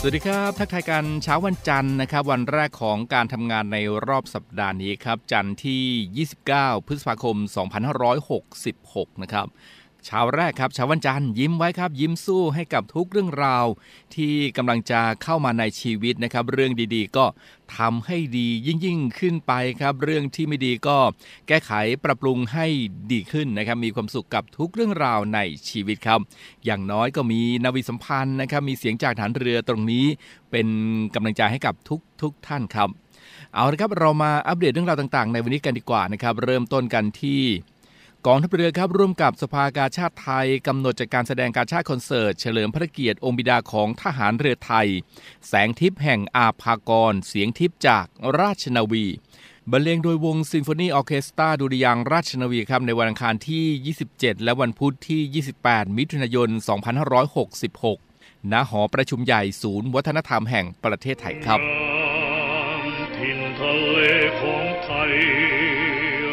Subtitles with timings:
[0.00, 3.78] สวัสดีครับทักทายกันเช้าวันจันทร์นะครับ วันแรกของการทำงานใน
[4.08, 7.36] รอบสัปดาห์นี้ครับ จันทร์ที่ 29 พฤษภาคม
[8.24, 9.46] 2566 นะครับ
[10.06, 13.66] เช้าแรกครับเช้าวันจันทร์ยิ้มไว้ครับ ยิ้มสู้ให้กับทุกเรื่องราว
[14.14, 17.24] ที่กำลังจะเข้ามาในชีวิตนะครับ เรื่องดีๆ ก็
[17.76, 20.98] ทำให้ดียิ่งยิ่งขึ้นไปครับ เรื่องที่ไม่ดีก็
[21.48, 21.72] แก้ไข
[22.04, 22.66] ปรับปรุงให้
[23.12, 25.38] ดีขึ้นนะครับ มีความสุขกับทุกเรื่องราวใน
[25.68, 26.20] ชีวิตครับ
[26.64, 30.04] อย่างน้อยก็มีนาวิสัมพันธ์นะครับ มีเสียงจากฐานเรือตรงนี้
[30.50, 30.68] เป็น
[31.14, 32.88] กำลังใจให้กับทุกทุกท่านครับ
[33.54, 37.40] เอาละครับเรามาอัปเดตเรื่องราวต่าง ๆ ในวันนี้กันดีกว่านะครับ เริ่มต้นกันที่
[38.26, 44.88] กองทัพเรือครับร่วมกับสภากาชาติไทยกำหนดจัดการแสดงการชาติคอนเสิร์ต เฉลิมพระเกียรติองค์บิดาของทหารเรือไทย
[45.48, 48.06] แสงทิพย์แห่งอาภากร เสียงทิพย์จาก
[48.40, 49.06] ราชนาวี
[49.70, 56.48] บรรเลงโดยวงซิมโฟนีออเคสตราดุริยางราชนาวีครับในวันอังคารที่ 27 และวันพุธที่ 28 มิถุนายน
[57.30, 61.60] 2566 ณ หอประชุมใหญ่ศูนย์วัฒนธรรมแห่งประเทศไทยครับ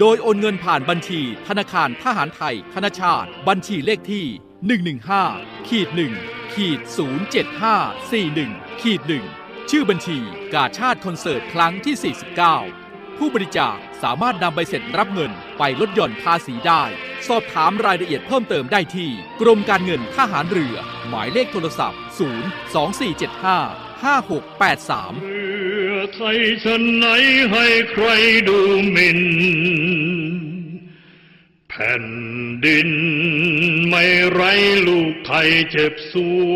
[0.00, 4.26] โดยโอนเงินผ่านบัญชี ธนาคารทหารไทย ธนชาติ บัญชีเลขที่
[5.20, 5.88] 115ขีด
[6.20, 6.80] 1ขีด
[8.20, 9.00] 07541ขีด
[9.36, 10.18] 1ชื่อบัญชี
[10.54, 12.14] กาชาติคอนเสิร์ตครั้งที่
[12.60, 16.82] 49 ผู้บริจาคสามารถนำใบเสร็จรับเงินไปลดหย่อนภาษีได้
[17.28, 19.10] สอบถามรายละเอียดเพิ่มเติมได้ที่
[19.40, 20.76] กรมการเงินทหารเรือ
[21.08, 22.00] หมายเลขโทรศัพท์
[22.94, 25.46] 02475 5683เรื
[25.92, 27.06] อไทยฉันไหน
[27.52, 28.06] ให้ใคร
[28.48, 28.58] ดู
[28.92, 29.20] หมิ่น
[31.68, 32.06] แผ่น
[32.64, 32.90] ดิน
[33.88, 34.40] ไม่ไร
[34.86, 36.14] ลูกไทยเจ็บส
[36.50, 36.54] ว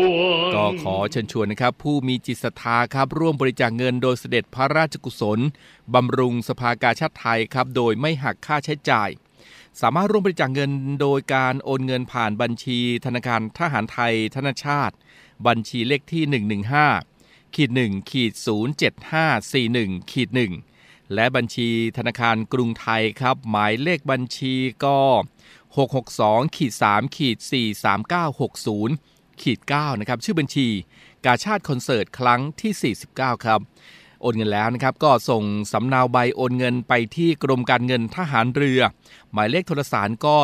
[0.49, 5.39] งก็ขอเชิญชวนนะครับ ผู้มีจิตศรัทธาครับ ร่วมบริจาคเงินโดยเสด็จพระราชกุศล
[5.93, 9.09] บำรุงสภากาชาติไทยครับ โดยไม่หักค่าใช้จ่าย
[9.81, 10.71] สามารถร่วมบริจาคเงิน
[11.01, 14.95] โดยการโอนเงินผ่านบัญชีธนาคารทหารไทยธนชาติ
[15.47, 16.23] บัญชีเลขที่
[16.69, 17.08] 115
[17.55, 18.33] ขีด1ขีด
[19.41, 20.29] 07541ขีด
[20.71, 24.55] 1และบัญชีธนาคารกรุงไทยครับ หมายเลขบัญชี
[24.85, 24.97] ก็
[25.77, 27.37] 662ขีด3ขีด
[28.19, 30.67] 43960ขีด9นะครับ ชื่อบัญชี
[31.25, 33.59] กาชาติคอนเสิร์ตครั้งที่ 49 ครับ
[34.21, 38.81] โอนเงินแล้วนะครับ ก็ส่งสำเนาใบโอนเงินไปที่กรมการเงินทหารเรือ
[39.31, 40.35] หมายเลขโทรสารก็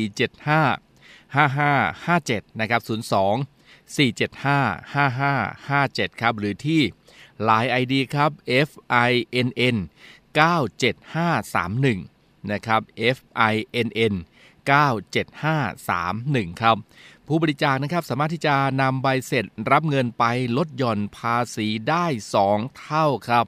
[0.00, 2.80] 02475 5557 นะครับ
[3.20, 3.51] 02
[3.96, 6.82] 475 5557 ครับ หรือที่
[7.48, 8.30] Line ID ครับ
[8.68, 9.76] FINN
[10.38, 12.80] 97531 นะครับ
[13.16, 14.14] FINN
[14.68, 16.76] 97531 ครับ
[17.26, 20.24] ผู้บริจาคนะครับสามารถที่จะนำใบเสร็จรับเงินไป
[20.56, 22.06] ลดหย่อนภาษีได้
[22.44, 23.46] 2 เท่าครับ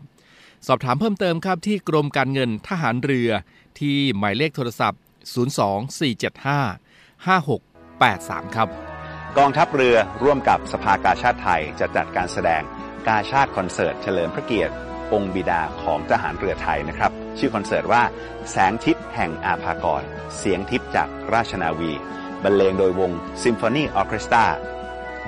[0.66, 3.31] สอบถามเพิ่มเติมครับที่กรมการเงินทหารเรือ
[3.78, 5.00] ที่หมายเลขโทรศัพท์
[5.94, 8.94] 02475 5683 ครับ
[9.40, 12.62] กองทัพเรือร่วมกับสภากาชาติไทยจะจัดการแสดง
[13.08, 14.74] กาชาติคอนเสิร์ตเฉลิมพระเกียรติ
[15.12, 18.02] องค์บิดาของทหารเรือไทยนะครับ ชื่อคอนเสิร์ตว่า
[18.50, 20.02] แสงทิพย์แห่งอาภากร
[20.36, 21.92] เสียงทิพย์จากราชนาวี
[22.42, 23.12] บรรเลงโดยวง
[23.42, 24.44] ซิมโฟนีออเคสตรา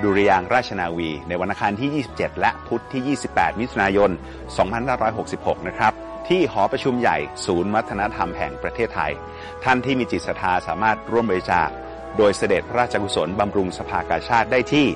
[0.03, 4.11] ดุริยางราชนาวี ในวันอังคารที่ 27 และพุธที่ 28 มิถุนายน
[4.89, 5.93] 2566 นะครับ
[6.27, 9.11] ที่หอประชุมใหญ่ศูนย์วัฒนธรรมแห่งประเทศไทย
[9.63, 11.69] ท่านที่มีจิตศรัทธาสามารถร่วมบริจาค
[12.17, 14.87] โดยเสด็จพระราชกุศลบำรุงสภากาชาติได้ที่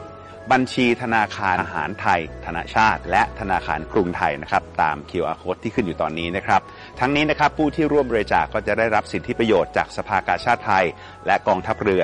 [0.51, 6.62] บัญชีธนาคารอาหารไทย ธนาชาติ และธนาคารกรุงไทยนะครับตาม QR code ที่ขึ้นอยู่ตอนนี้นะครับ
[7.00, 10.85] ทั้งนี้นะครับผู้ที่ร่วมบริจาคก็จะได้รับสิทธิประโยชน์จากสภากาชาติไทย
[11.27, 12.03] และกองทัพเรือ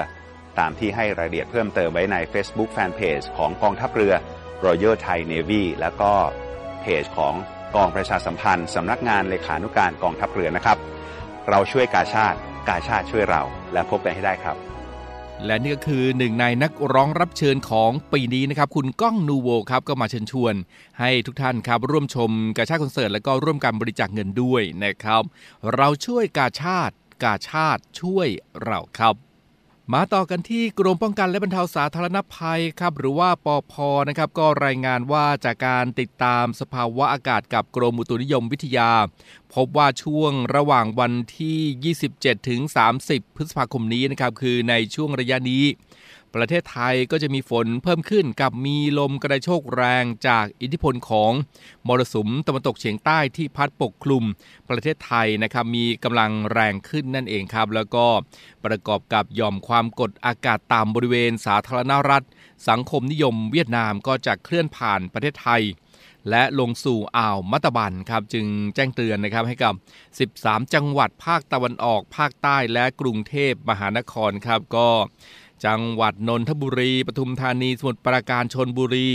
[0.60, 4.14] ตามที่ให้รายละเอียดเพิ่มเติมไว้ใน Facebook Fanpage ของกองทัพเรือ
[4.66, 6.12] Royal Thai Navy แล้วก็
[6.82, 7.34] เพจของ
[7.76, 10.78] กองประชาสัมพันธ์สำนักงานเลขานุการกองทัพเรือนะครับ
[11.50, 12.38] เราช่วยกาชาติ
[12.70, 13.42] กาชาติช่วยเรา
[13.74, 14.58] และพบกันให้ได้ครับ
[15.46, 20.54] และนี่ก็คือหนึ่งในนักร้องรับเชิญของปีนี้นะครับคุณก้องนูโวครับก็มาเชิญชวน
[21.00, 25.24] ให้ทุกท่านครับร่วมชมกาชาติคอนเสิร์ตและก็ร่วมการบริจาคเงินด้วยนะครับ
[25.76, 28.28] เราช่วยกาชาติกาชาติช่วย
[28.64, 29.27] เราครับ
[29.94, 33.74] มาต่อกันที่กรมป้องกันและบรรเทาสาธารณภัยครับหรือว่าปอพ
[34.10, 38.92] นะครับก็รายงานว่าจากการติดตามสภาวะอากาศกับกรมอุตุนิยมวิทยา
[39.54, 42.62] พบว่าช่วงระหว่างวันที่ 27 ถึง
[43.00, 45.64] 30 พฤษภาคมนี้นะครับคือในช่วงระยะนี้
[46.36, 51.32] ประเทศไทยก็จะมีฝนเพิ่มขึ้นกับมีลมกระโชกแรงจากอิทธิพลของ
[51.88, 54.24] มรสุมตะวันตกเฉียงใต้ที่พัดปกคลุม
[54.70, 58.06] ประเทศไทยนะครับมีกำลังแรงขึ้นนั่นเองครับ แล้วก็
[58.66, 62.26] ประกอบกับหย่อมความกดอากาศต่ำบริเวณสาธารณรัฐ
[62.70, 65.64] สังคมนิยมเวียดนามก็จะเคลื่อนผ่านประเทศไทย
[66.30, 68.46] และลงสู่อ่าวมัตตบันครับจึง
[68.76, 69.74] แจ้งเตือนนะครับให้กับ
[70.42, 74.90] 13 จังหวัดภาคตะวันออกภาคใต้และกรุงเทพมหานครครับก็
[75.66, 79.10] จังหวัดนนทบุรี ปทุมธานี สมุทรปราการชนบุรี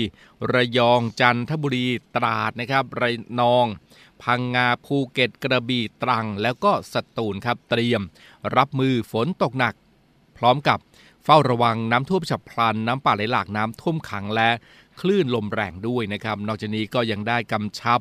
[0.52, 1.86] ระยองจันทบุรี
[2.16, 3.10] ตราดนะครับระ
[3.40, 3.66] นอง
[4.22, 8.02] พังงาภูเก็ตกระบี่ตรัง แล้วก็สตูลครับเตรียม
[8.56, 9.74] รับมือฝนตกหนัก
[10.36, 10.78] พร้อมกับ
[11.24, 14.50] เฝ้าระวังน้ำท่วมฉับพลัน น้ำป่าไหลหลากน้ำท่วมขังและ
[15.00, 17.98] คลื่นลมแรงด้วยนะครับ นอกจากนี้ก็ยังได้กำชับ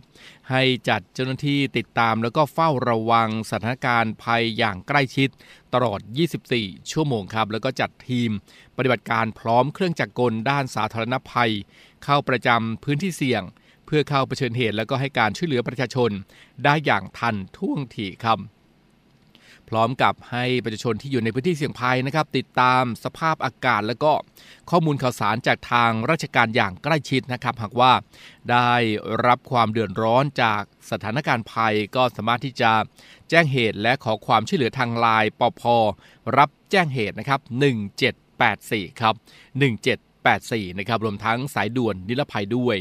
[0.49, 5.29] ให้จัดเจ้าหน้าที่ติดตามแล้วก็เฝ้าระวังสถานการณ์ภัยอย่างใกล้ชิด
[5.73, 5.99] ตลอด
[6.45, 8.29] 24 ชั่วโมงครับ แล้วก็จัดทีม
[8.77, 11.51] ปฏิบัติการพร้อมเครื่องจักรกลด้านสาธารณภัย
[12.03, 13.43] เข้าประจำพื้นที่เสี่ยง
[13.85, 16.11] เพื่อเข้าเผชิญเหตุ แล้วก็ให้การช่วยเหลือประชาชน
[16.63, 18.39] ได้อย่างทันท่วงทีครับ
[19.71, 24.13] พร้อมกับให้ประชาชนที่อยู่ในพื้นที่เสี่ยงภัยนะครับ ติดตามสภาพอากาศ และก็
[24.69, 27.91] ข้อมูลข่าวสารจากทางราชการอย่างใกล้ชิดนะครับ หากว่า
[28.51, 28.71] ได้
[29.27, 32.71] รับความเดือดร้อนจากสถานการณ์ภัยก็สามารถที่จะ
[33.29, 35.63] แจ้งเหตุและขอความช่วยเหลือทางไลน์ปพ
[36.37, 37.41] รับแจ้งเหตุนะครับ
[38.21, 39.15] 1784 ครับ
[39.77, 42.75] 1784 นะครับ รวมทั้งสายด่วนนิรภัยด้วย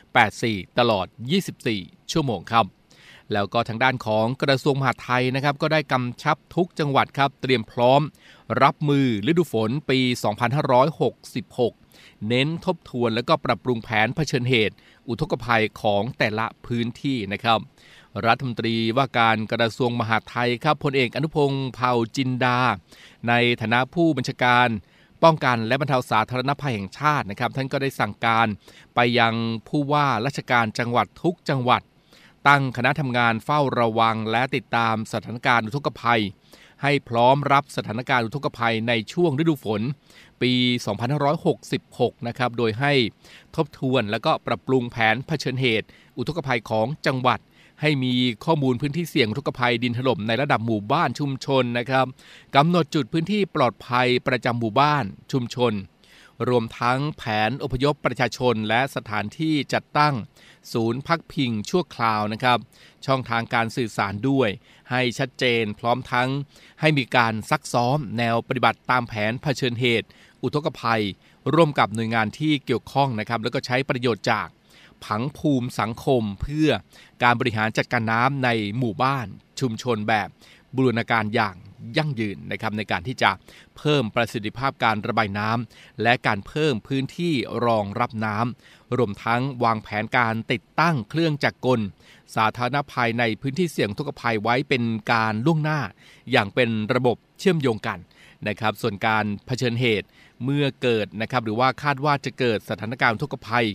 [0.00, 1.06] 1784 ตลอด
[1.58, 2.75] 24 ชั่วโมงครับ
[3.32, 8.00] แล้วก็ทางด้านของกระทรวงมหาดไทยนะครับก็ได้กำชับทุกจังหวัดครับ เตรียมพร้อม
[8.62, 9.98] รับมือฤดูฝนปี
[10.94, 14.74] 2566 เน้นทบทวนและก็ปรับปรุงแผนเผชิญเหตุ
[15.08, 17.58] อุทกภัยของแต่ละพื้นที่นะครับ
[18.26, 22.58] รัฐมนตรีว่าการกระทรวงมหาดไทยครับพลเอกอนุพงศ์เผ่าจินดา
[23.28, 24.68] ในฐานะผู้บัญชาการ
[25.22, 28.46] ป้องกันและบรรเทาสาธารณภัยแห่งชาตินะครับ ท่านก็ได้สั่งการ
[28.94, 29.34] ไปยัง
[29.68, 31.82] ผู้ว่าราชการจังหวัดทุกจังหวัด
[32.48, 36.22] ตั้งคณะทำงานเฝ้าระวังและติดตามสถานการณ์อุทกภัย
[36.82, 39.80] ให้พร้อมรับสถานการณ์อุทกภัยในช่วงฤดูฝน
[40.42, 40.52] ปี
[41.38, 42.92] 2566 นะครับ โดยให้
[43.56, 45.86] ทบทวนและก็ปรับปรุงแผนเผชิญเหตุ
[46.18, 47.40] อุทกภัยของจังหวัด
[47.80, 48.14] ให้มี
[48.44, 52.06] ข้อมูลพื้นที่เสี่ยงอุทกภัยดินถล่มในระดับหมู่บ้านชุมชนนะครับ
[52.56, 55.72] กำหนดจุดพื้นที่ปลอดภัยประจำหมู่บ้านชุมชน
[56.48, 60.14] รวมทั้งแผนอพยพประชาชนและสถานที่จัดตั้ง
[60.72, 62.58] ศูนย์พักพิงชั่วคราวนะครับ
[63.06, 64.48] ช่องทางการสื่อสารด้วย
[64.90, 66.28] ให้ชัดเจนพร้อมทั้ง
[66.80, 70.08] ให้มีการซักซ้อมแนวปฏิบัติตามแผนเผชิญเหตุ
[70.42, 71.02] อุทกภัย
[71.54, 74.48] ร่วมกับหน่วยงานที่เกี่ยวข้องนะครับ แล้วก็ใช้ประโยชน์จาก
[75.04, 76.68] ผังภูมิสังคมเพื่อ
[77.22, 78.48] การบริหารจัดการน้ำใน
[78.78, 79.26] หมู่บ้าน
[79.60, 80.28] ชุมชนแบบ
[80.74, 81.56] บูรณาการอย่าง
[81.96, 83.30] ยั่งยืนนะครับในการที่จะ
[83.76, 87.34] เพิ่มประสิทธิภาพการระบายน้ำและการเพิ่มพื้นที่
[87.66, 91.80] รองรับน้ำรวมทั้งวางแผนการติดตั้งเครื่องจักรกล
[92.36, 94.82] สาธารณภัยในพื้นที่เสี่ยงทุกภัยไว้เป็น
[95.12, 95.80] การล่วงหน้า
[96.30, 97.98] อย่างเป็นระบบเชื่อมโยงกัน
[98.48, 100.06] นะครับ ส่วนการเผชิญเหตุ
[100.44, 103.66] เมื่อเกิดนะครับหรือว่าคาดว่าจะเกิดสถานการณ์ทุกภัย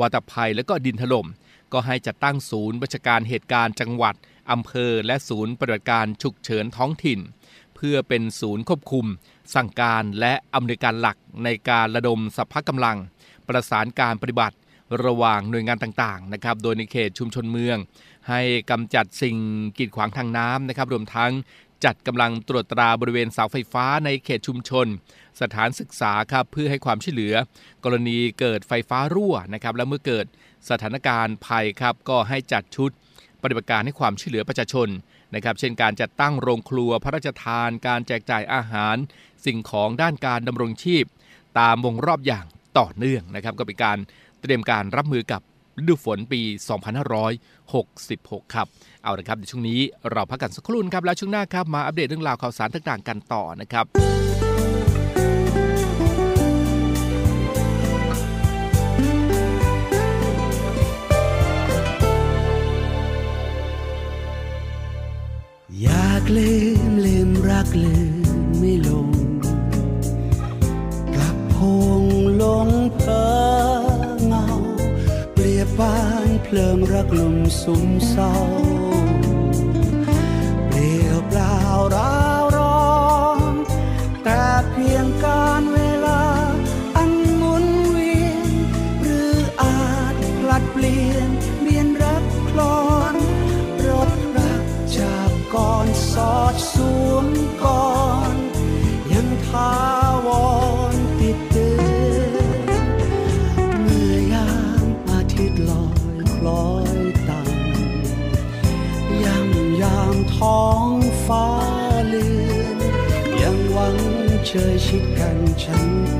[0.00, 1.26] วาตภัยและก็ดินถล่ม
[1.72, 4.14] ก็ให้จัดตั้งศูนย์บัญชาการเหตุการณ์จังหวัด
[4.50, 7.18] อำเภอ และศูนย์ปฏิบัติการฉุกเฉินท้องถิ่น
[7.80, 9.06] พื่อเป็นศูนย์ควบคุม
[9.54, 12.96] สั่งการและอำนวยการหลักในการระดมสัพพะกำลัง
[13.48, 14.56] ประสานการปฏิบัติ
[15.04, 17.78] ระหว่างหน่วยงานต่างๆนะครับ โดยในเขตชุมชนเมือง
[18.28, 19.36] ให้กำจัดสิ่ง
[19.78, 21.32] กีดขวางทางน้ำนะครับ รวมทั้ง
[21.84, 24.86] จัดกำลังตรวจตราบริเวณเสาไฟฟ้าในเขตชุมชน
[25.40, 27.34] สถานศึกษาครับเพื่อให้ความช่วยเหลือ
[27.84, 30.26] กรณีเกิดไฟฟ้ารั่วนะครับ และเมื่อเกิด
[30.70, 32.90] สถานการณ์ภัยครับก็ให้จัดชุด
[33.42, 34.88] ปฏิบัติการให้ความช่วยเหลือประชาชน
[35.34, 38.96] นะครับ เช่นการจัดตั้งโรงครัวพระราชทาน การแจกจ่ายอาหาร
[39.44, 41.04] สิ่งของด้านการดำรงชีพ
[41.58, 42.46] ตามวงรอบอย่าง
[42.78, 43.98] ต่อเนื่องนะครับ ก็เป็นการ
[44.42, 45.40] เตรียมการรับมือกับ
[45.78, 46.40] ฤดูฝนปี
[47.28, 48.66] 2566 ครับ
[49.02, 53.84] เอาละครับในช่วงนี้เราพักกันสักครู่ครับ แล้วช่วงหน้าครับมาอัปเดตเรื่องราวข่าวสารต่างๆ กันต่อนะครับ
[66.36, 66.54] ลื
[66.90, 68.26] มลืมรักลืม
[68.58, 69.10] ไม่ลง
[71.14, 71.56] กลับพ
[72.00, 72.02] ง
[72.42, 73.24] ลงเพอ
[74.26, 74.46] เงา
[75.32, 99.72] เปลี่ยบ้านเพลิงรักลมสุมเศร้าา
[100.26, 100.28] ว
[100.92, 102.34] รติดเตือ
[103.76, 104.50] นเมื่อยา
[104.84, 110.88] มอาทิตย์ลอยคล้อยต่ำย่ำยามท้อง
[111.26, 111.48] ฟ้า
[112.06, 112.26] เลื
[112.58, 112.78] อน
[113.42, 113.96] ยังหวัง
[114.46, 116.19] เชยชิดกันฉัน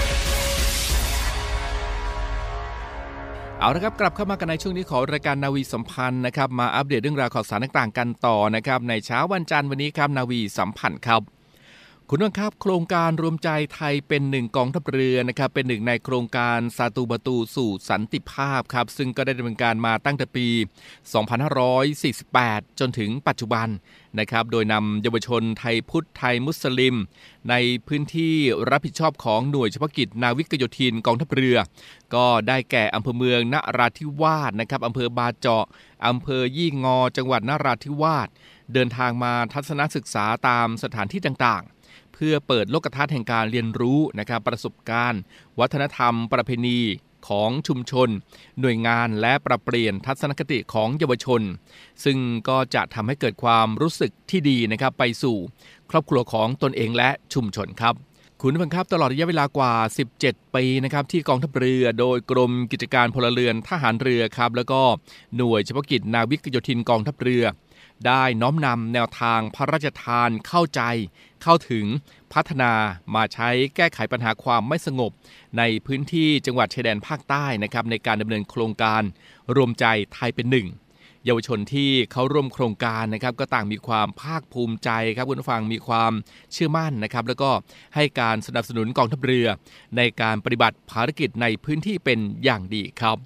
[3.61, 11.21] เอาละครับกลับเข้ามากันในช่วงนี้ของรายการนาวีสัมพันธ์นะครับมาอัปเดตเรื่องราวข่าวสารต่างๆกันต่อนะครับในเช้าวันจันทร์วันนี้ครับนาวีสัมพันธ์ครับ
[12.13, 20.47] คุณผู้ชมครับ โครงการรวมใจไทยเป็นหนึ่งกองทัพเรือนะครับเป็นหนึ่งในโครงการซาตูบาตูสู่สันติภาพครับ ซึ่งก็ได้ดำเนินการมาตั้งแต่ปี
[21.43, 23.67] 2548 จนถึงปัจจุบัน
[24.19, 26.95] นะครับโดยนำเยาวชนไทยพุทธไทยมุสลิม
[27.49, 27.55] ใน
[27.87, 28.35] พื้นที่
[28.69, 31.57] รับผิดชอบของหน่วยเฉพาะกิจนาวิกโยธินกองทัพเรือ
[32.15, 35.65] ก็ได้แก่อำเภอเมืองนราธิวาสนะครับอำเภอบาเจาะ
[36.07, 38.27] อำเภอยี่งอ จังหวัดนราธิวาส
[38.73, 41.80] เดินทางมาทัศนศึกษาตามสถานที่ต่างๆ
[42.25, 45.21] พื่อเปิดโลกทัศน์แห่งการเรียนรู้นะครับประสบการณ์
[45.59, 46.79] วัฒนธรรม ประเพณี
[47.27, 48.09] ของชุมชน
[48.59, 51.41] หน่วยงานและปรับเปลี่ยนทัศนคติของเยาวชน
[52.03, 52.17] ซึ่ง
[52.49, 55.37] ก็จะทำให้เกิดความรู้สึกที่ดีนะครับไปสู่
[55.91, 57.95] ครอบครัวของตนเองและชุมชนครับ
[58.41, 59.73] คุณผู้ังครับตลอดระยะเวลากว่า
[60.17, 64.81] 17 ปีนะครับที่กองทัพเรือโดยกรมกิจการพลเรือนทหารเรือครับแล้วก็
[65.37, 67.43] หน่วยเฉพาะกิจนาวิกโยธินกองทัพเรือ
[68.07, 70.81] ได้น้อมนำแนวทางพระราชทานเข้าใจ
[71.43, 71.85] เข้าถึง
[72.33, 72.73] พัฒนา
[73.15, 75.11] มาใช้แก้ไขปัญหาความไม่สงบ
[75.57, 79.01] ในพื้นที่จังหวัดชายแดนภาคใต้นะครับในการดำเนินโครงการ
[79.55, 80.67] รวมใจไทยเป็นหนึ่ง
[81.25, 86.11] เยาวชนที่เขาร่วมโครงการนะครับก็ต่างมีความภาคภูมิใจครับคุณผู้ฟังมีความ
[86.53, 87.51] เชื่อมั่นนะครับ แล้วก็
[87.95, 89.47] ให้การสนับสนุนกองทัพเรือ
[89.97, 93.17] ในการปฏิบัติภารกิจในพื้นที่เป็นอย่างดีครับ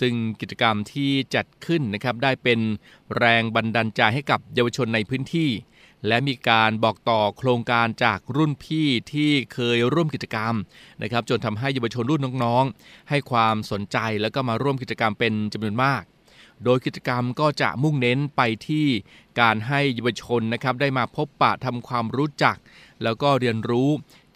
[0.00, 2.60] ซึ่งกิจกรรมที่จัดขึ้นนะครับได้เป็น
[3.18, 5.50] แรงบันดาลใจให้กับเยาวชนในพื้นที่
[6.06, 10.54] และมีการบอกต่อโครงการจากรุ่นพี่ที่เคยร่วมกิจกรรม
[11.02, 16.02] นะครับ จนทำให้เยาวชนรุ่นน้องๆ ให้ความสนใจแล้วก็มาร่วมกิจกรรมเป็นจำนวนมาก
[16.64, 18.86] โดยกิจกรรมก็จะมุ่งเน้นไปที่
[19.40, 22.56] การให้เยาวชนนะครับได้มาพบปะทำความรู้จัก
[23.02, 23.88] แล้วก็เรียนรู้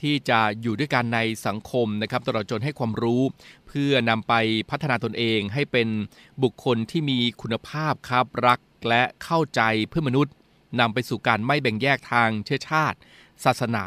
[0.02, 3.22] ที่จะอยู่ด้วยกันในสังคมนะครับตลอดจนให้ความรู้
[3.68, 4.34] เพื่อนำไป
[4.70, 5.88] พัฒนาตนเองให้เป็น
[6.42, 10.34] บุคคลที่มีคุณภาพครับรักและเข้าใจเพื่อมนุษย์
[10.80, 12.98] นำไปสู่การไม่แบ่งแยกทางเชื้อชาติ
[13.44, 13.84] ศาสนา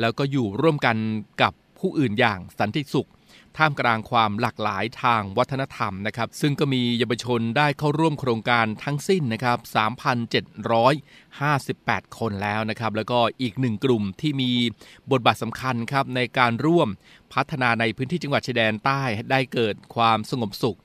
[0.00, 0.96] แล้วก็อยู่ร่วมกัน
[1.42, 3.08] กับผู้อื่นอย่างสันติสุข
[3.56, 9.58] ท่ามกลางความหลากหลายทางวัฒนธรรมนะครับ ซึ่งก็มีเยาวชนได้เข้าร่วมโครงการทั้งสิ้นนะครับ
[11.22, 14.50] 3,758 คนแล้วนะครับ แล้วก็อีกหนึ่งกลุ่มที่มี
[15.10, 16.88] บทบาทสำคัญครับในการร่วม
[17.32, 20.78] พัฒนาในพื้นที่จังหวัดชายแดนใต้ได้เกิดความสงบสุข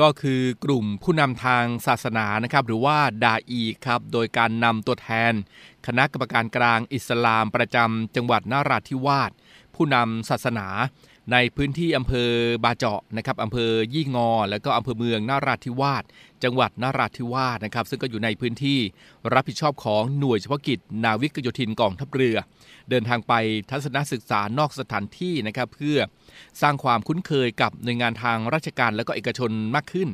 [0.00, 5.32] ก็คือกลุ่มผู้นำทางศาสนานะครับหรือว่าดาอีครับ โดยการนำตัวแทน
[5.86, 9.30] คณะกรรมการกลางอิสลามประจำจังหวัดนราธิวาส
[9.74, 10.66] ผู้นำศาสนา
[11.32, 12.30] ในพื้นที่อำเภอ
[12.64, 16.04] บาเจาะนะครับอำเภอยี่งอ และก็อำเภอเมืองนาราธิวาส
[16.44, 18.78] จังหวัดนราธิวาสนะครับ ซึ่งก็อยู่ในพื้นที่
[19.34, 22.36] รับผิดชอบของหน่วยเฉพาะกิจ นาวิกโยธินกองทัพเรือ
[22.90, 23.32] เดินทางไป
[23.70, 25.98] ทัศนศึกษานอกสถานที่นะครับ เพื่อ
[26.62, 30.08] สร้างความคุ้นเคยกับหน่วยงานทางราชการและก็เอกชนมากขึ้น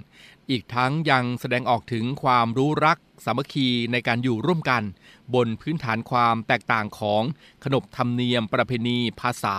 [0.50, 4.83] อีกทั้งยังแสดงออกถึงความรู้รักสามัคคีในการอยู่ร่วมกัน
[5.35, 7.23] บนพื้นฐานความแตกต่างของ
[7.64, 9.56] ขนบธรรมเนียม ประเพณี ภาษา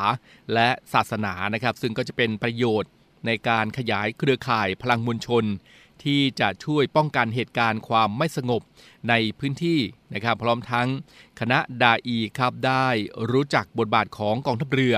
[0.53, 2.91] และศาสนานะครับ ซึ่งก็จะเป็นประโยชน์
[3.25, 5.45] ในการขยายเครือข่ายพลังมวลชน
[6.05, 8.61] ที่จะช่วยป้องกันเหตุการณ์ความไม่สงบ
[9.09, 9.79] ในพื้นที่
[10.13, 10.87] นะครับพร้อมทั้ง
[11.39, 12.87] คณะดาอีครับได้
[13.31, 14.95] รู้จักบทบาทของกองทัพเรือ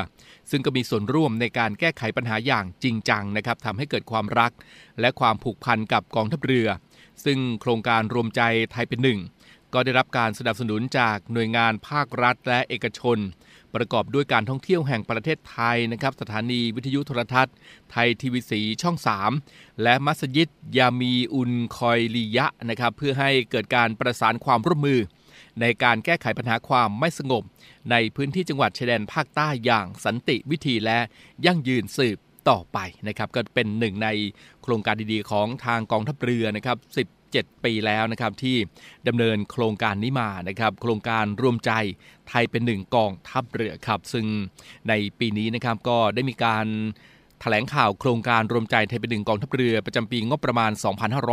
[0.52, 4.52] ซึ่งก็มีส่วนร่วมในการแก้ไขปัญหาอย่างจริงจังนะครับทำให้เกิดความรัก
[5.00, 6.68] และความผูกพันกับกองทัพเรือ
[7.26, 8.42] ซึ่งโครงการรวมใจ
[8.72, 9.20] ไทยเป็นหนึ่ง
[9.74, 13.18] ก็ได้รับการสนับสนุนจากหน่วยงานภาครัฐและเอกชน
[13.76, 17.56] ประกอบด้วยการท่องเที่ยวแห่งประเทศไทยนะครับสถานีวิทยุโทรทัศน์
[17.92, 18.98] ไทยทีวีสีช่อง
[19.40, 25.00] 3 และมัสยิดยามีอุนคอยลียะนะครับเพื่อให้เกิดการประสานความร่วมมือ
[25.62, 27.44] ในการแก้ไขปัญหาความไม่สงบ
[27.92, 31.00] ในพื้นที่จังหวัดชายแดนภาคใต้อย่างสันติวิธีและ
[31.46, 32.18] ยั่งยืนสืบ
[32.50, 32.78] ต่อไป
[33.08, 34.10] นะครับก็เป็นหนึ่งใน
[34.64, 36.78] โครงการดีๆ ของทางกองทัพเรือนะครับ
[37.42, 38.58] 7 ปีแล้วนะครับที่
[39.08, 41.72] ดำเนินโครงการนี้มานะครับโครงการรวมใจ
[42.30, 44.26] ไทยเป็นหนึ่งกองทัพเรือครับ ซึ่ง
[44.90, 46.68] ในปีนี้นะครับก็ได้มีการ
[47.42, 50.72] แถลงข่าวโครงการรวมใจไทยเป็นหนึ่งกองทัพเรือประจำปีงบประมาณ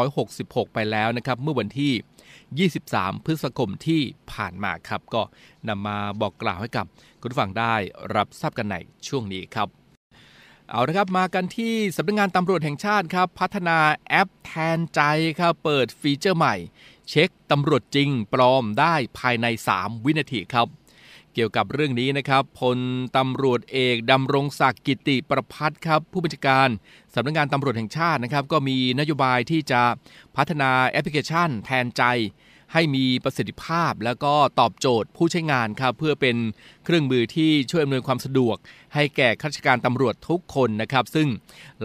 [0.06, 4.00] 2566 ไปแล้วนะครับเมื่อวันที่ 23 พฤษภาคมที่
[4.32, 5.22] ผ่านมาครับ ก็
[5.68, 6.86] นำมาบอกกล่าวให้กับ
[7.20, 7.74] คุณผู้ฟังได้
[8.16, 8.76] รับทราบกันใน
[9.08, 9.85] ช่วงนี้ครับ
[10.70, 15.00] เอาละครับมากันที่สำนักงานตำรวจแห่งชาติครับพัฒนาแอปแทนใจ
[15.40, 16.54] ครับเปิดฟีเจอร์ใหม่
[17.08, 20.68] เช็คตำรวจจริงปลอมได้ภายใน 3 วินาทีครับ
[21.34, 22.78] เกี่ยวกับเรื่องนี้นะครับพล
[23.16, 26.68] ตำรวจเอกดำรงศักดิ์กิตติประภัสร์ครับผู้บัญชาการ
[27.14, 29.82] สำนักงานตำรวจแห่งชาตินะครับก็มีนโยบายที่จะ
[30.36, 32.02] พัฒนาแอปพลิเคชันแทนใจ
[32.72, 36.36] ให้มีประสิทธิภาพ แล้วก็ตอบโจทย์ผู้ใช้งานครับเพื่อเป็น
[36.84, 38.56] เครื่องมือที่ช่วยอำนวยความสะดวก
[38.94, 41.28] ให้แก่ข้าราชการตำรวจทุกคนนะครับ ซึ่ง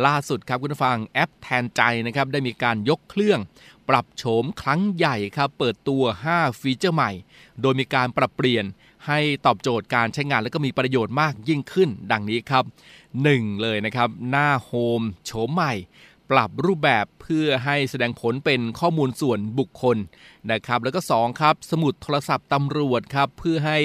[0.05, 3.39] ล่าสุดครับคุณผู้ฟังแอปแทนใจนะครับได้มีการยกเครื่อง
[3.89, 7.11] ปรับโฉมครั้งใหญ่ครับเปิดตัว 5 ฟีเจอร์ใหม่
[7.61, 8.65] โดยมีการปรับเปลี่ยน
[9.07, 12.63] ให้ตอบโจทย์การใช้งานและก็มีประโยชน์มากยิ่งขึ้น ดังนี้ครับ
[13.13, 15.73] 1 เลยนะครับ หน้าโฮมโฉมใหม่
[16.31, 19.97] ปรับรูปแบบเพื่อให้แสดงผลเป็นข้อมูลส่วนบุคคล
[20.51, 23.79] นะครับ แล้วก็2ครับสมุดโทรศัพท์ตำรวจครับเพื่อให้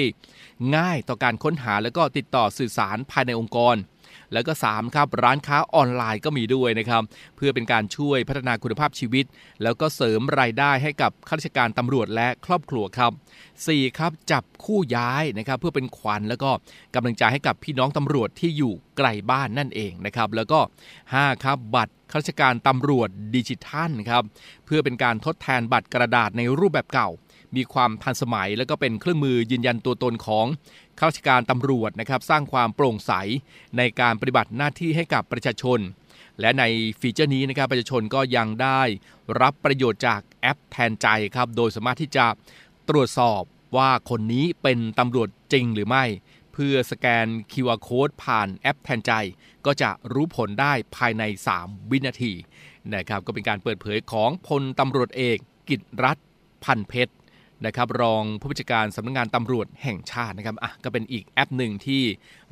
[0.75, 3.75] ง่ายต่อการค้นหาแล้วก็ติดต่อสื่อสารภายในองค์กร
[4.33, 7.03] แล้วก็ 3 ครับ ร้านค้าออนไลน์ก็มีด้วยนะครับ
[7.37, 9.25] เพื่อเป็นการช่วยพัฒนาคุณภาพชีวิต
[9.63, 13.11] แล้วก็เสริมรายได้ให้กับข้าราชการตำรวจและครอบครัวครับ
[13.55, 16.49] 4 ครับจับคู่ย้ายนะครับเพื่อเป็นขวัญแล้วก็
[16.95, 20.59] กำลังใจให้กับพี่น้องตำรวจที่อยู่ไกลบ้านนั่นเองนะครับแล้วก็
[21.01, 24.23] 5 ครับบัตรข้าราชการตำรวจดิจิทัลครับ
[24.65, 27.09] เพื่อเป็นการทดแทนบัตรกระดาษในรูปแบบเก่า
[27.55, 30.45] มีความทันสมัย และก็เป็นเครื่องมือยืนยันตัวตนของ
[30.99, 33.11] ข้าราชการตำรวจนะครับสร้างความโปร่งใส
[33.77, 35.79] ในการปฏิบัติหน้าที่ให้กับประชาชน
[36.39, 36.63] และใน
[36.99, 38.81] ฟีเจอร์นี้นะครับประชาชนก็ยังได้
[39.41, 42.25] รับประโยชน์จากแอปแทนใจครับโดยสามารถที่จะ
[42.89, 43.41] ตรวจสอบ
[43.77, 46.05] ว่าคนนี้เป็นตำรวจจริงหรือไม่
[46.53, 49.11] เพื่อสแกน QR Code ผ่านแอปแทนใจ
[49.65, 51.23] ก็จะรู้ผลได้ภายใน
[51.57, 52.33] 3 วินาที
[52.93, 55.37] นะครับก็เป็นการเปิดเผยของพลตำรวจเอก
[55.69, 56.17] กิตรัฐ
[56.63, 57.13] พันเพชร
[57.65, 62.01] นะครับรองผู้บัญชาการสำนักงงานตำรวจแห่งชาตินะครับอะก็เป็นอีกแอปหนึ่งที่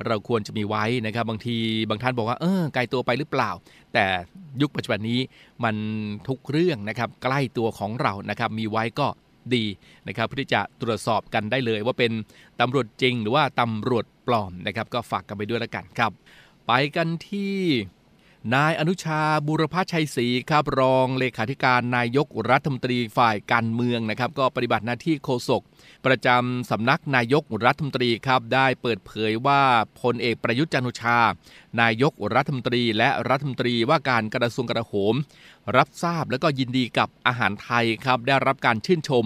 [0.06, 1.56] เราควรจะมีไว้นะครับ บางที
[1.90, 3.50] บางท่านบอกว่าเออไกลตัวไปหรือเปล่า
[3.94, 4.04] แต่
[4.60, 5.20] ยุคปัจจุบันนี้
[5.64, 5.76] มัน
[6.28, 9.08] ทุกเรื่องนะครับใกล้ตัวของเรานะครับมีไว้ก็
[9.54, 9.64] ดี
[10.08, 12.12] นะครับเพื่อที่จะตรวจสอบกันได้เลยว่าเป็น
[12.60, 16.12] ตำรวจจริงหรือว่าตำรวจปลอมนะครับ ก็ฝากกันไปด้วยแล้วกันครับ
[16.66, 17.54] ไปกันที่
[18.54, 25.62] นายอนุชาบุรพชัยศรีครับรองเลขาธิการนายกรัฐมนตรีฝ่ายการเมืองนะครับ ก็ปฏิบัติหน้าที่โฆษก
[26.06, 29.62] ประจำสำนักนายกรัฐมนตรีครับ ได้เปิดเผยว่า
[30.00, 31.18] พลเอกประยุทธ์จันโอชา
[31.80, 35.14] นายกรัฐมนตรีและรัฐมนตรีว่าการกระทรวงกลาโหม
[35.76, 39.24] รับทราบและก็ยินดีกับอาหารไทยครับได้รับการชื่นชม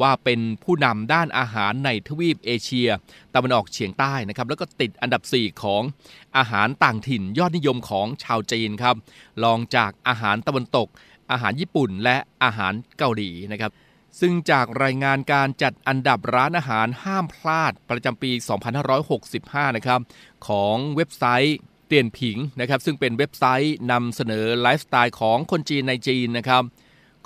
[0.00, 2.88] ว่าเป็นผู้นำด้านอาหารในทวีปเอเชีย
[3.34, 5.82] ตะวันออกเฉียงใต้นะครับแล้วก็ติดอันดับ 4 ของ
[6.36, 8.96] อาหารต่างถิ่นยอดนิยมของชาวจีนครับ
[9.44, 10.88] รองจากอาหารตะวันตก
[11.30, 13.72] อาหารญี่ปุ่นและอาหารเกาหลีนะครับ
[14.20, 18.30] ซึ่งจากรายงานการจัดอันดับร้านอาหารห้ามพลาดประจำปี
[19.04, 20.00] 2565 นะครับ
[20.48, 26.62] ของเว็บไซต์ เตียนผิงนะครับซึ่งเป็นเว็บไซต์นำเสนอไลฟ์สไตล์ของคนจีนในจีนนะครับ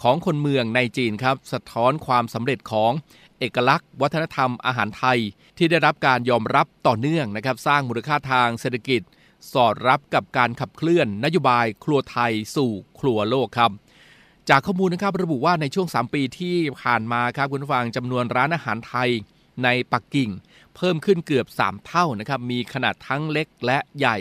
[0.03, 2.92] ของคนเมืองในจีนครับสะท้อนความสำเร็จของ
[3.38, 5.18] เอกลักษณ์ วัฒนธรรมอาหารไทย
[5.59, 9.03] ที่ได้รับการยอมรับต่อเนื่องนะครับสร้างมูลค่าทางเศรษฐกิจ
[9.53, 13.70] สอดรับกับการขับเคลื่อนนโยบายครัวไทยสู่ครัวโลกครับ
[14.48, 19.11] จากข้อมูลนะครับระบุว่าในช่วง 3 ปีที่ผ่านมาครับคุณผู้ฟังจำนวนร้านอาหารไทย
[19.64, 20.31] ในปักกิ่ง
[20.77, 24.18] เพิ่มขึ้นเกือบ 3 เท่านะครับมีขนาดทั้งเล็กและใหญ่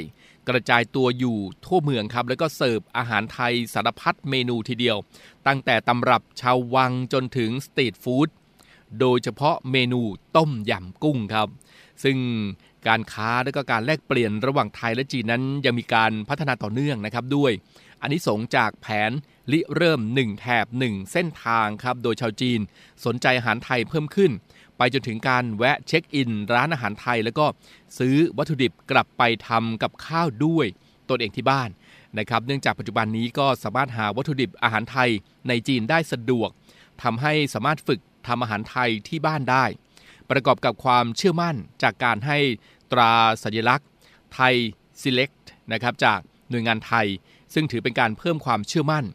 [0.49, 4.97] กระจายตัวอยู่ทั่วเมืองครับ แล้วก็เสิร์ฟอาหารไทยสารพัดเมนูทีเดียว
[5.47, 8.29] ตั้งแต่ตำรับชาววังจนถึงสตรีทฟู้ด
[8.99, 10.01] โดยเฉพาะเมนู
[10.37, 11.47] ต้มยำกุ้งครับ
[12.03, 12.17] ซึ่ง
[12.87, 17.51] การค้าและก็การแลกเปลี่ยนระหว่างไทยและจีนนั้น ยังมีการพัฒนาต่อเนื่องนะครับด้วย
[18.01, 19.11] อันนี้สงจากแผน
[19.51, 22.59] ริเริ่ม 1 แถบ 1 เส้นทางครับ โดยชาวจีน
[23.05, 24.31] สนใจอาหารไทยเพิ่มขึ้น
[24.83, 27.45] ไปจนถึงการแวะเช็คอิน ร้านอาหารไทย แล้วก็
[27.97, 30.67] ซื้อวัตถุดิบกลับไปทำกับข้าวด้วย
[31.09, 31.69] ตนเองที่บ้าน
[32.17, 35.09] นะครับเนื่องจากปัจจุบันนี้ก็สามารถหาวัตถุดิบอาหารไทย
[35.47, 36.49] ในจีนได้สะดวก
[37.03, 39.65] ทำให้สามารถฝึกทำอาหารไทยที่บ้านได้
[40.29, 42.37] ประกอบกับความเชื่อมั่นจากการให้
[42.91, 43.13] ตรา
[43.43, 43.87] สัญลักษณ์
[44.33, 44.53] ไทย
[45.01, 45.35] Select
[45.71, 47.07] นะครับจากหน่วยงานไทย
[47.53, 49.05] ซึ่งถือเป็นการเพิ่มความเชื่อมั่น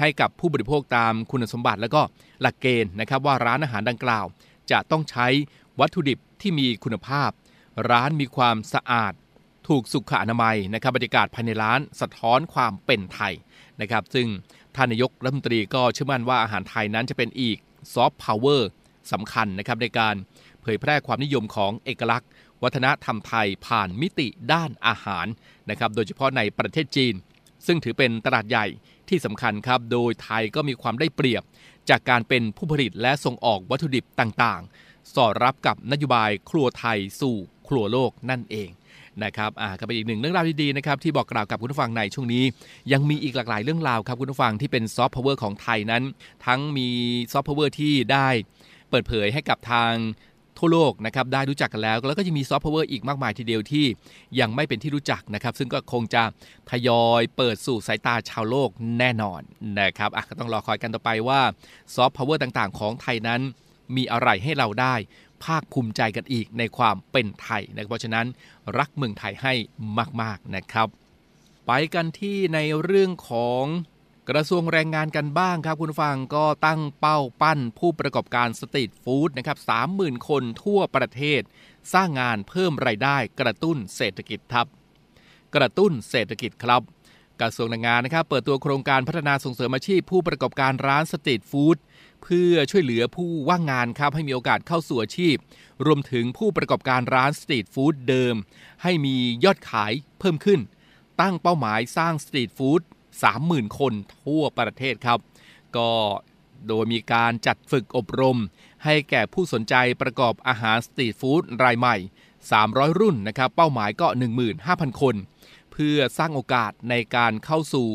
[0.00, 2.02] ให้กับผู้บริโภคตามคุณสมบัติและก็
[2.40, 4.26] หลักเกณฑ์นะครับว่าร้านอาหารดังกล่าว
[4.70, 5.26] จะต้องใช้
[5.80, 7.30] วัตถุดิบที่มีคุณภาพ
[7.90, 9.12] ร้านมีความสะอาด
[9.68, 13.34] ถูกสุขอนามัยนะครับบรรยากาศภายในร้านสะท้อนความเป็นไทย
[13.80, 14.26] นะครับ ซึ่ง
[14.76, 17.58] ท่านนายกรัฐมนตรีก็เชื่อมั่นว่าอาหารไทยนั้นจะเป็นอีก
[17.94, 18.70] ซอฟต์พาวเวอร์
[19.12, 20.14] สำคัญนะครับในการ
[20.62, 22.28] เผยแพร่ความนิยมของเอกลักษณ์
[22.62, 25.26] วัฒนธรรมไทยผ่านมิติด้านอาหาร
[25.70, 27.14] นะครับ โดยเฉพาะในประเทศจีน
[27.66, 28.66] ซึ่งถือเป็นตลาดใหญ่
[29.08, 31.42] ที่สำคัญครับ โดยไทยก็มีความได้เปรียบ
[31.90, 37.36] จากการเป็นผู้ผลิตและส่งออกวัตถุดิบต่างๆ สอดรับกับนโยบายครัวไทยสู่
[37.68, 38.70] ครัวโลกนั่นเอง
[39.24, 42.44] นะครับอ่าก็เป็นอีกหนึ่งเรื่องราวดีๆนะครับที่บอกกล่าวกับคุณผู้ฟังในช่วงนี้
[42.92, 46.02] ยังมีอีกหลากหลายเรื่องราวครับคุณผู้ฟังที่เป็นซอฟต์พาวเวอร์ของไทยนั้น
[46.46, 46.88] ทั้งมี
[47.32, 48.28] ซอฟต์พาวเวอร์ที่ได้
[48.90, 49.92] เปิดเผยให้กับทาง
[50.64, 53.86] ทั่วโลกนะครับได้รู้จักกันแล้ว แล้วก็ยังมีซอฟต์พาวเวอร์อีกมากมายทีเดียวที่
[54.40, 56.22] ยังไม่เป็นที่รู้จักนะครับ ซึ่งก็คงจะ
[56.70, 59.40] ทยอยเปิดสู่สายตาชาวโลกแน่นอน
[59.80, 61.40] นะครับอะก็ต้องรอคอยกันต่อไปว่า
[61.94, 63.40] ซอฟต์พาวเวอร์ต่างๆ ของไทยนั้น
[63.96, 64.94] มีอะไรให้เราได้
[65.44, 68.26] ภาคภูมิใจกันอีกในความเป็นไทยนะเพราะฉะนั้น
[68.78, 69.54] รักเมืองไทยให้
[70.22, 70.88] มาก ๆนะครับ
[71.66, 73.64] ไปกันที่ในเรื่องของ
[74.30, 79.58] กระทรวงแรงงานกันบ้างครับคุณฟังก็ตั้งเป้าปั้นผู้ประกอบการสตรีทฟู้ดนะครับ
[79.92, 81.40] 30,000 คนทั่วประเทศ
[81.94, 84.66] สร้างงานเพิ่มไรายได้กระตุ้นเศรษฐกิจครับ
[85.54, 86.82] กระตุ้นเศรษฐกิจครับ
[87.40, 91.76] กระทรวงแรงงานนะครับเปิดตัวโครงการพัฒนาส่งเสริมอาชีพผู้ประกอบการร้านสตรีทฟู้ด
[92.22, 95.36] เพื่อช่วยเหลือผู้ว่างงานครับให้มีโอกาสเข้าสู่อาชีพ
[95.86, 98.34] รวมถึงผู้ประกอบการร้านสตรีทฟู้ดเดิม
[98.82, 100.60] ให้มียอดขายเพิ่มขึ้น
[101.20, 102.82] ตั้งเป้าหมายสร้างสตรีทฟู้ด
[103.22, 103.92] 30,000 คน
[104.24, 105.18] ทั่วประเทศครับ
[105.76, 105.90] ก็
[106.68, 108.38] โดยมีการจัดฝึกอบรม
[108.84, 111.96] ให้แก่ผู้สนใจประกอบอาหารสตรีทฟู้ดรายใหม่
[112.48, 114.06] 300 รุ่นนะครับ เป้าหมายก็
[114.54, 115.14] 15,000 คน
[115.72, 117.88] เพื่อสร้างโอกาสในการเข้าสู่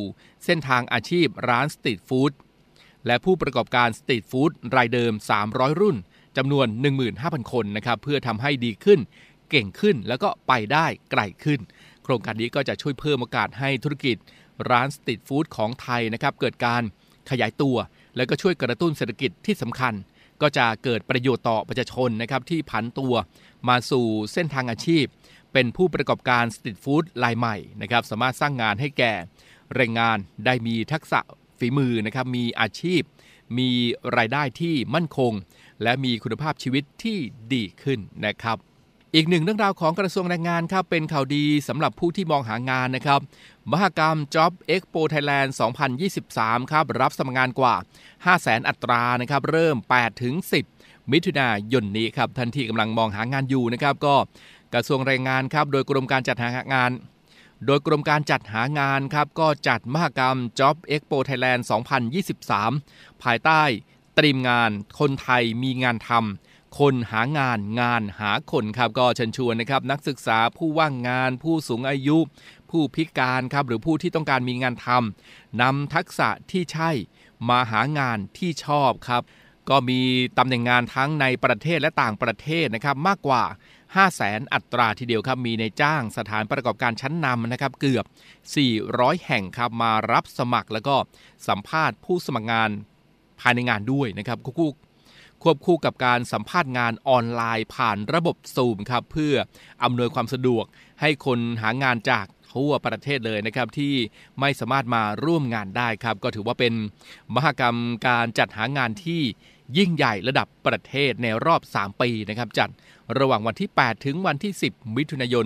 [0.46, 2.32] เส้นทางอาชีพร้านสตรีทฟู้ด
[3.06, 5.14] และผู้ประกอบการสตรีทฟู้ดรายเดิม
[5.46, 5.98] 300 รุ่น
[6.38, 6.68] จำนวน
[7.10, 9.00] 15,000 คนนะครับ เพื่อทำให้ดีขึ้น
[9.50, 11.60] เก่งขึ้นแล้วก็ไปได้ไกลขึ้น
[12.04, 14.18] โครงการนี้ก็จะช่วยเพิ่มโอกาสให้ธุรกิจ
[14.70, 16.84] ร้านสตรีทฟู้ดของไทยนะครับเกิดการ
[17.30, 17.78] ขยายตัว
[18.16, 19.94] แล้วก็ช่วยกระตุ้นเศรษฐกิจที่สำคัญ
[20.42, 23.14] ก็จะเกิดประโยชน์ต่อประชาชนนะครับที่ผันตัว
[23.70, 25.06] มาสู่เส้นทางอาชีพ
[25.54, 29.14] เป็นผู้ประกอบการสตรีทฟู้ดรายใหม่นะครับสามารถสร้างงานให้แก่
[29.76, 31.20] แรงงานได้มีทักษะ
[31.60, 33.02] ฝีมือนะครับมีอาชีพ
[33.58, 33.70] มี
[34.18, 35.34] รายได้ที่มั่นคง
[35.84, 37.18] และมีคุณภาพชีวิตที่
[37.54, 38.58] ดีขึ้นนะครับ
[39.16, 43.20] อีกหนึ่งเรื่องราวของกระทรวงแรงงานครับเป็นข่าวดีสำหรับผู้ที่มองหางานนะครับ
[43.72, 45.50] มหกรรม Job Expo Thailand
[46.10, 47.76] 2023 ครับ รับสมัครงานกว่า
[48.22, 50.36] 500,000 อัตรานะครับ เริ่ม 8 ถึง
[50.74, 54.16] 10 มิถุนายนนี้ครับท่านที่กำลังมองหางานอยู่นะครับ ก็
[54.74, 56.92] กระทรวงแรงงานครับ โดยกรมการจัดหางาน
[57.66, 61.62] โดยกรมการจัดหางานครับ ก็จัดมหกรรม Job Expo Thailand
[62.42, 63.62] 2023 ภายใต้
[64.18, 72.18] ตรีมงานคนไทยมีงานทำ คนหางานงานหาคนครับก็เชิญชวนนะครับนักศึกษาผู้ว่างงาน ผู้สูงอายุ
[72.70, 76.92] ผู้พิการครับหรือผู้ที่ต้องการมีงานทำนำทักษะที่ใช่
[77.50, 79.22] มาหางานที่ชอบครับ
[79.70, 80.02] ก็มี
[80.38, 83.44] ตำแหน่งงานทั้งในประเทศและต่างประเทศนะครับมากกว่า
[83.96, 88.06] 5 0 0แสนอัตราทีเดียวครับมีในจ้างสถานประกอบการชั้นนำนะครับเกือบ
[88.66, 90.96] 400 แห่งครับมารับสมัครแล้วก็
[91.48, 92.70] สัมภาษณ์ผู้สมัครงาน
[93.40, 94.70] ภายในงานด้วยนะครับคู่
[95.44, 99.36] ควบคู่กับการสัมภาษณ์งานออนไลน์ผ่านระบบซูมครับเพื่อ
[99.84, 100.66] อำนวยความสะดวก
[101.02, 103.94] ให้คนหางานจากทั่วประเทศเลยนะครับที่
[104.40, 106.74] ไม่สามารถมาร่วมงานได้ครับ ก็ถือว่าเป็น
[107.36, 109.22] มหกรรมการจัดหางานที่
[109.78, 112.70] ยิ่งใหญ่ระดับประเทศในรอบ 3 ปีนะครับ จัด
[113.20, 115.46] ระหว่างวันที่ 8 ถึงวันที่ 10 มิถุนายน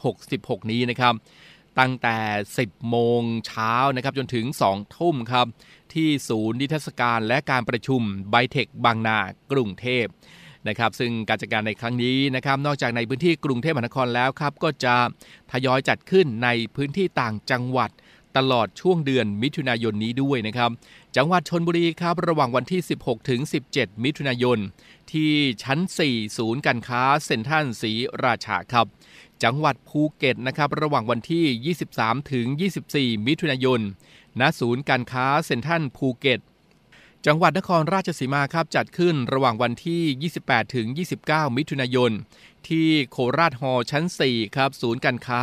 [0.00, 1.14] 2566 นี้นะครับ
[1.80, 2.18] ตั้งแต่
[2.58, 5.46] 10 โมงเช้านะครับจนถึง 2 ทุ่มครับ
[5.94, 8.00] ที่ศูนย์นิทรรศการและการประชุม
[8.30, 9.18] ไบเทคบางนา
[9.52, 10.06] กรุงเทพ
[10.68, 14.94] นะครับซึ่งการจัดการในครั้งนี้นะครับนอกจากในพื้นที่กรุงเทพมหานครแล้วครับก็จะ
[15.52, 17.90] ทยอยจัดขึ้นในพื้นที่ต่างจังหวัด
[18.36, 20.70] ตลอดช่วงเดือนมิถุนายนนี้ด้วยนะครับ
[21.16, 23.40] จังหวัดชนบุรีครับระหว่างวันที่ 16 ถึง
[23.72, 24.58] 17 มิถุนายน
[25.12, 25.78] ที่ชั้น
[26.08, 27.92] 4 ศูนย์การค้าเซ็นทรัลศรี
[28.24, 28.86] ราชาครับ
[29.44, 32.46] จังหวัดภูเก็ตนะครับระหว่างวันที่ 23 ถึง
[32.86, 33.80] 24 มิถุนายน
[34.40, 36.40] ณศูนย์การค้าเซ็นทรัลภูเก็ต
[37.26, 40.02] จังหวัดนครราชสีมาครับจัดขึ้นระหว่างวันที่
[40.42, 40.86] 28 ถึง
[41.22, 42.10] 29 มิถุนายน
[42.68, 45.40] ที่โคราชฮอลล์ชั้น 4 ครับ ศูนย์การค้า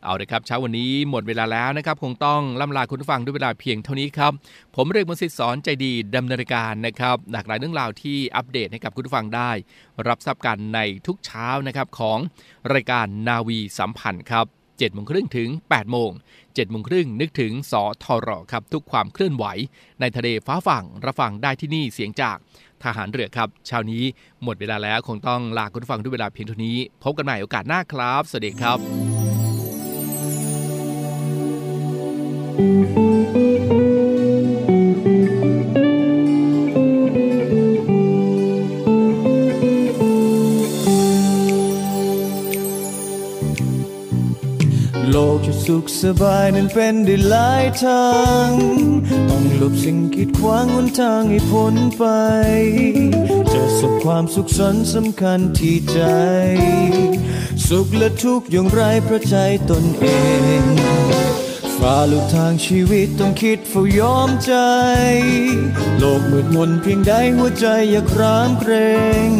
[0.06, 4.32] เอาเลยครับเช้าวันนี้หมดเวลาแล้วนะครับคงต้องล่ำลาคุณผู้ฟังด้วยเวลาเพียงเท่านี้ครับ
[4.76, 9.50] ผมเรียกมนสิทธิ์สอนใจดีดำเนินการนะครับหลากหลายเรื่องราวที่อัปเดตให้กับคุณผู้ฟังได้
[10.08, 12.18] รับทราบกันในทุกเช้านะครับของ
[12.72, 19.44] รายการนาวีสัมพันธ์ครับ7โมงครึ่งถึง 8 โมง7โมงครึ่งนึกถึงสทรครับ ทุกความเคลื่อนไหว
[20.00, 22.36] ในทะเลฟ้าฝั่งรับฟังได้ที่นี่เสียงจาก
[22.84, 24.04] ทหารเรือครับ เช้านี้
[24.42, 29.15] หมดเวลาแล้วคงต้องลาคุณผู้ฟังด้วยเวลาเพียงเท่านี้ พบกันใหม่โอกาสหน้าครับ สวัสดีครับ
[32.56, 32.60] โล
[45.34, 48.10] กจะสุขสบายนั้นเป็นได้หลายทา
[48.46, 48.50] ง
[49.28, 52.04] ต้องหลบสิ่งกีดขวางหนทางให้พ้นไป
[53.52, 56.00] จะสุขความสุขสันสำคัญที่ใจ
[57.68, 59.36] สุขและทุกข์อย่างไรพระใจ
[59.70, 60.06] ตนเอ
[60.60, 61.35] ง
[61.88, 64.54] ฝ่าลูกทางชีวิตต้องคิดเฝ้ายอมใจ
[65.98, 68.72] โลกมืดมนเพียงใดหัวใจอย่าครามเกร
[69.28, 69.30] ง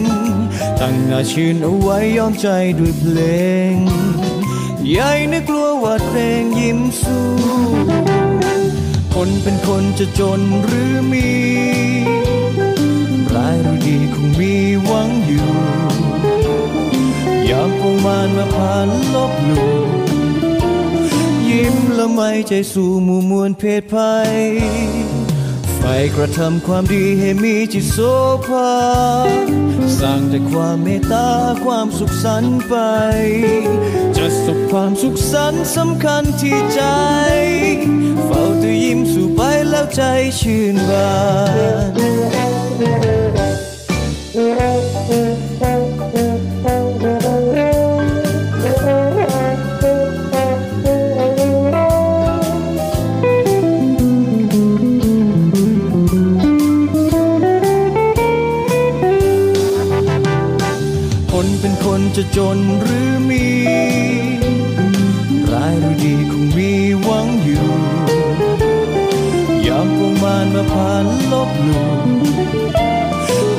[0.81, 3.19] ตั้งหน้าชื่นเอาไว้ยอมใจด้วยเพล
[3.73, 3.75] ง
[4.91, 7.27] ใหญ่นึกกลัวว่าเพลงยิ้มสู้
[9.15, 11.31] คนเป็นคนจะจนหรือมี
[13.35, 14.53] ร้ายหรือดีคงมี
[14.85, 15.49] หวังอยู่
[17.51, 20.06] ยามพวงมานมาผ่านลบหลู่
[21.51, 24.33] ยิ้มละไม่ใจสู่หมู่มวลเพศภัย
[25.77, 25.83] ไฟ
[26.17, 27.99] กระทำความดีให้มีจิตโส
[28.49, 28.73] ภา
[29.99, 31.29] สร้างแต่ความเมตตา
[31.65, 32.75] ความสุขสันต์ไป
[34.17, 36.83] จะสุขความสุขสันต์สำคัญที่ใจ
[38.27, 40.03] เฝ้าแต่ยิ้มสู่ไปแล้วใจ
[40.41, 41.11] ชื่นบา
[45.35, 45.36] น
[62.17, 63.47] จะจนหรือมี
[65.53, 66.71] ร้ายหรือดีคงมี
[67.03, 67.67] หวังอยู่
[69.67, 71.91] ยามพวงมานมาผ่านลบหลู่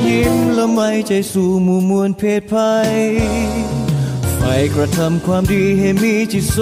[0.06, 2.92] ยิ้มละไม่ใจสู่หมู่มวลเพศภัย
[4.34, 4.40] ไฟ
[4.74, 6.56] กระทำความดีให้มีจิตโส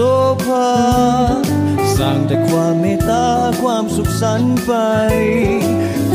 [0.44, 0.68] ภา
[1.98, 3.26] สร้างแต่ความเมตตา
[3.62, 4.72] ความสุขสันต์ไป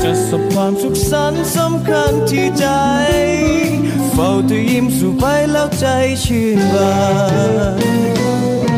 [0.03, 2.65] จะสบความสุขสันต์สำคัญที่ใจ
[4.13, 5.85] เฝ้าแต่ยิ้มสู่ไปแล้วใจ
[6.23, 6.93] ชื่นบา
[8.69, 8.70] น